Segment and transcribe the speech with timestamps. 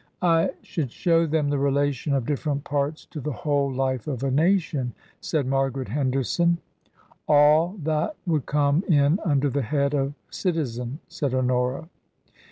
[0.39, 4.31] "I should show them the relation of different parts to the whole life of a
[4.31, 6.57] nation," said Margaret Henderson.
[7.27, 7.27] TRANSITION.
[7.29, 11.35] 93 '* All that would come in under the head of * citizen/ * said
[11.35, 11.87] Honora.